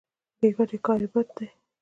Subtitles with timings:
[0.39, 1.47] بې ګټې کار بد دی.